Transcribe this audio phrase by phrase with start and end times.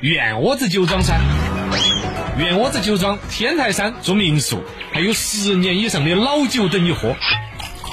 [0.00, 1.14] 院窝子酒庄噻！
[2.38, 7.14] 院窝子酒庄天台山住民宿，还有十年以上的老酒等你喝。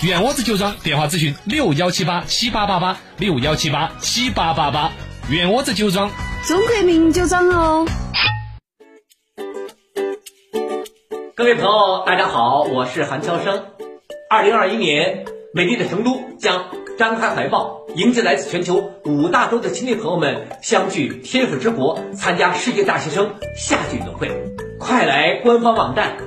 [0.04, 4.94] 院窝子酒庄电话咨询六幺七八七八八八六幺七八七八八八。
[5.30, 6.10] 院窝子酒庄，
[6.46, 7.86] 中国名酒庄哦。
[11.36, 13.66] 各位朋友，大家好，我是韩乔生。
[14.30, 24.31] 二零二一年，美丽的成都将张开怀抱，迎接来自全球五大洲的亲戚朋友们相聚天府之国，参加世界大学生夏季运动会。
[24.80, 26.18] 快来官方网站，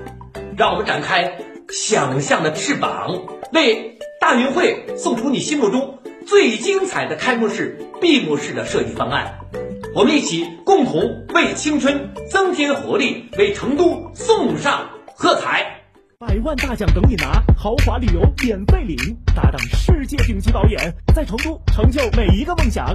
[0.57, 1.39] 让我们展开
[1.71, 3.19] 想象的翅膀，
[3.53, 9.41] 为大运会送出你心目中最精彩的开幕式、闭幕式的设计方案。
[9.93, 15.80] 我们一起共同为青春增添活力，为成都送上喝彩。
[16.21, 18.95] 百万大奖等你拿，豪华旅游免费领，
[19.35, 22.95] 搭档世界顶级导演，在成都成就每一个梦想。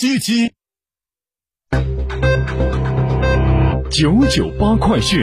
[0.00, 0.50] 七。
[3.90, 5.22] 九九八快讯。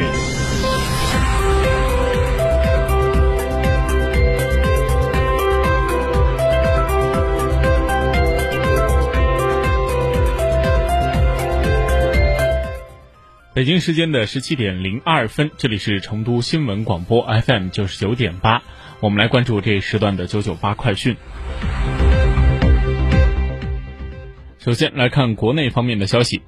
[13.56, 18.62] 北京时间的十七点零二分，这里是成都新闻广播 FM 九十九点八，
[19.00, 21.18] 我们来关注这时段的九九八快讯。
[24.68, 26.42] 首先来看国内方面的消息，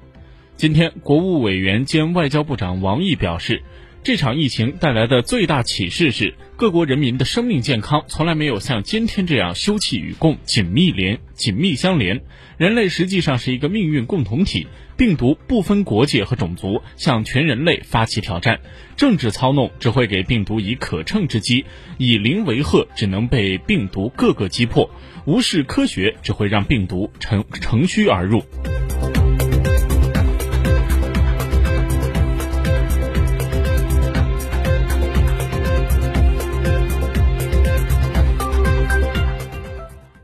[0.54, 3.62] 今天国务委员兼外交部长王毅表示，
[4.02, 12.22] 这场疫情带来的最大启示是，各国人民的生命健康从来没有像今天这样休戚与共、紧密连紧密相连。
[12.56, 14.66] 人类实际上是一个命运共同体，
[14.96, 18.60] 病毒不分国界和种族，向全人类发起挑战。
[18.96, 21.66] 政治操弄只会给病毒以可乘之机，
[21.98, 24.90] 以邻为壑只能被病毒各个击破。
[25.26, 28.42] 无视科学只会让病毒乘乘虚而入。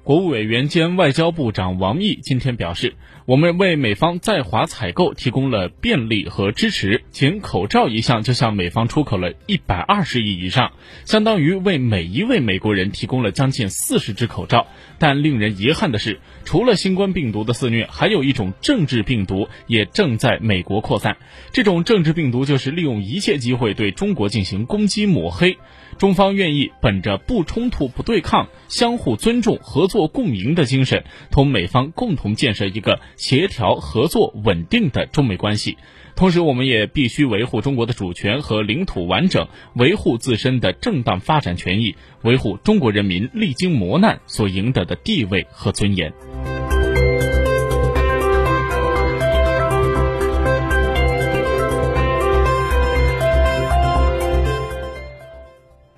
[0.06, 2.94] 国务委员兼外交部长王毅今天表示，
[3.24, 10.70] 我们为美方在华采购提供了便利和支持，仅口罩一项就向美方出口了一百二十亿以上，
[11.04, 14.68] 相当于为每一位美国人提供了将近四十只口罩。
[14.98, 21.16] 但令人遗憾的是，除了新冠病毒的肆虐，还有一种政治病毒也正在美国扩散。
[21.52, 25.58] 这种政治病毒就是利用一切机会对中国进行攻击抹黑。
[25.98, 35.78] 中方愿意本着不冲突、不对抗、相互尊重、合作做共赢的精神，同美方共同建设一个协调、合作、稳定的中美关系。
[36.14, 46.12] 同时，我们也必须维护中国的主权和领土完整，维护自身的正当发展权益，维护中国人民历经磨难所赢得的地位和尊严。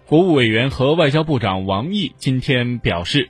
[0.07, 3.29] 国务委员和外交部长王毅今天表示，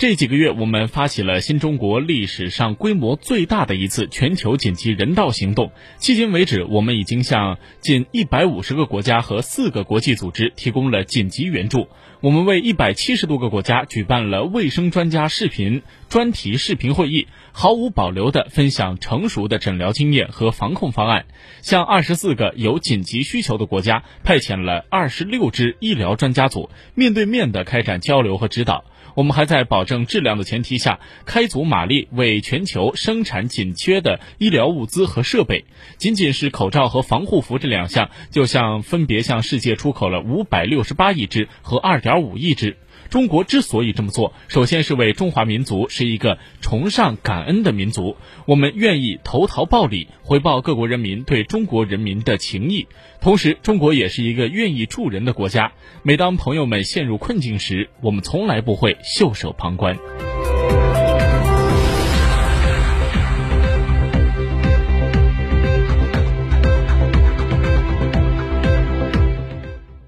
[0.00, 5.72] 这几个月我们发起了新中国历史上规模最大的一次全球紧急人道行动。
[6.00, 11.86] 迄今为止，我们已经向近一百五十个国家和四个国际组织提供了紧急援助。
[12.22, 15.80] 我们为一百七十多个国家举办了卫生专家视频
[16.10, 21.24] 专题视频会议，毫无保留地分享成熟的诊疗经验和防控方案。
[21.62, 28.84] 向二十四个有紧急需求的国家派遣了二十六支医疗专家组，面对面地开展交流和指导。
[29.16, 35.64] 我们还在保证质量的前提下，开足马力为全球生产紧缺的医疗物资和设备。
[35.96, 42.09] 仅仅是口罩和防护服这两项，就像分别向世界出口了五百六十八亿只和二点。
[42.10, 42.76] 点五亿只。
[43.08, 48.16] 中国之所以这么做，首先是为中华民族是一个崇尚感恩的民族，
[48.46, 52.86] 我们愿意投桃报李，回报各国人民对中国人民的情谊。
[53.20, 55.72] 同时，中国也是一个愿意助人的国家。
[56.02, 59.96] 每当朋友们陷入困境时，我们从来不会袖手旁观。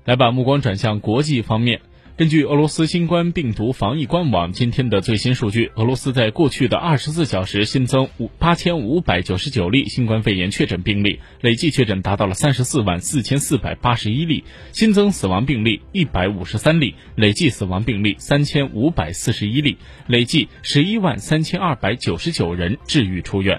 [0.04, 1.80] 来把目光转向国际方面。
[2.14, 23.58] 根据俄罗斯新冠病毒防疫官网今天的最新数据，俄罗斯在过去的二十四小时新增五八千五百九十九例新冠肺炎确诊病例，累计确诊达到了三十四万四千四百八十一例，新增死亡病例一百五十三例，累计死亡病例三千五百四十一例，累计十一万三千二百九十九人治愈出院。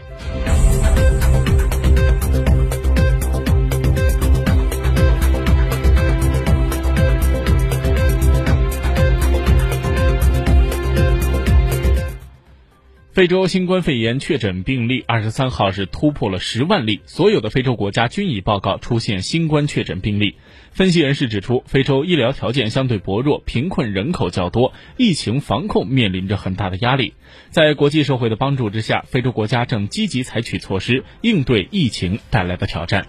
[13.13, 20.33] 非洲新冠肺炎确诊病例二十三号是突破了十万例，所有的非洲国家均已报告出现新冠确诊病例。
[20.71, 27.13] 分析人士指出，非洲医疗条件相对薄弱，贫困人口较多，疫情防控面临着很大的压力。
[27.51, 33.05] 在国际社会的帮助之下，非洲国家正积极采取措施应对疫情带来的挑战。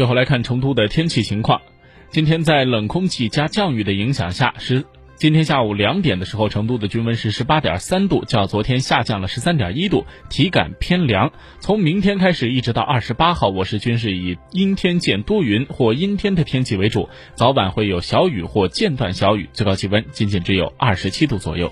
[0.00, 1.60] 最后来看成都的天气情况。
[2.08, 4.86] 今天在冷空气加降雨的影响下，是
[5.16, 11.30] 今天下午两点的时候，成都的均温是十八点三度，较昨天下降了十三点一度，体感偏凉。
[11.58, 21.70] 从明天开始一直到二十八号，我市均是以阴天见多云或阴天的天气为主，早晚会有小雨或间断小雨，最高气温仅仅只有二十七度左右。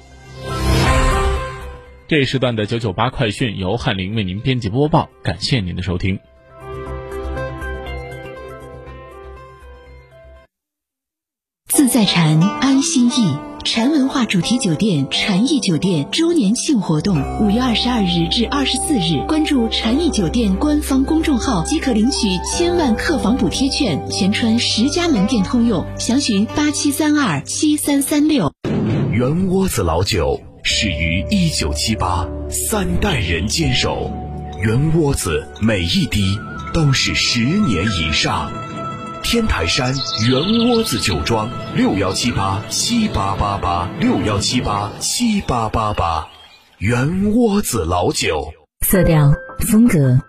[2.07, 6.21] 这一时段的九九八快讯由翰林为您编辑播报，感谢您的收听。
[11.99, 13.37] 在禅，安心意。
[13.65, 25.85] 禅文化主题酒店禅意酒店周年庆活动，五月二十二日至二十四日，关注禅意酒店官方公众号即可领取千万客房补贴券，全川十家门店通用。
[25.99, 28.53] 详询八七三二七三三六。
[29.11, 34.09] 圆窝子老酒始于一九七八，三代人坚守，
[34.63, 36.39] 圆窝子每一滴
[36.73, 38.53] 都是十年以上。
[39.23, 39.95] 天台山
[40.29, 46.29] 圆窝子酒庄六幺七八七八八八六幺七八七八八八，
[46.79, 48.53] 圆窝子老酒。
[48.87, 50.21] 色调、风格，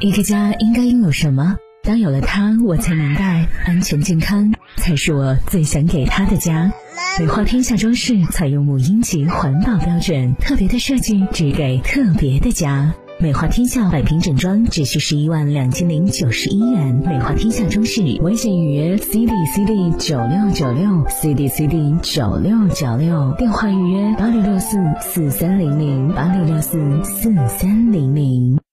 [0.00, 1.56] 一个家应该拥有什么？
[1.82, 6.72] 当有了它，我才明白，安全健康才是我最想给他的家。
[7.18, 12.94] 美化天下装饰采用母婴级环保标准，特别的设计，只给特别的家。
[13.20, 17.02] 美化天下百平整装只需十一万两千零九十一元。
[17.04, 28.60] 美化天下装饰微信预约 C D C D 九六九六 C D C D 九六九六，电话预约八六六四四三零零八六六四四三零零。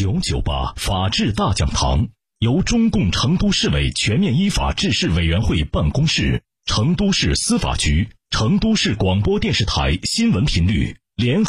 [0.00, 11.48] 九九八法治大讲堂由中共成都市委全面依法治市委员会办公室、成都市司法局、成都市广播电视台新闻频率联合。